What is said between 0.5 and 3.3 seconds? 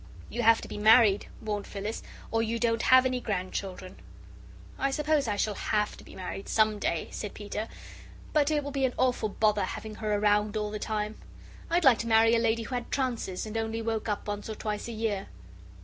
to be married," warned Phyllis, "or you don't have any